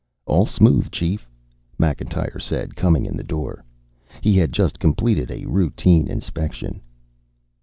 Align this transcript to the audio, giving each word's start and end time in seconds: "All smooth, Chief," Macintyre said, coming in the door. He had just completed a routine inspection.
"All 0.25 0.47
smooth, 0.47 0.89
Chief," 0.89 1.29
Macintyre 1.77 2.39
said, 2.39 2.75
coming 2.75 3.05
in 3.05 3.15
the 3.15 3.23
door. 3.23 3.63
He 4.21 4.35
had 4.35 4.51
just 4.51 4.79
completed 4.79 5.29
a 5.29 5.45
routine 5.45 6.07
inspection. 6.07 6.81